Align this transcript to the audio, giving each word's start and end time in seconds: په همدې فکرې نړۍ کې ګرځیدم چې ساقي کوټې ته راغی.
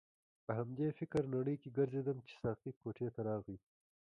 په 0.45 0.51
همدې 0.59 0.87
فکرې 0.99 1.27
نړۍ 1.35 1.55
کې 1.61 1.69
ګرځیدم 1.77 2.17
چې 2.27 2.33
ساقي 2.43 2.71
کوټې 2.81 3.07
ته 3.15 3.21
راغی. 3.29 3.57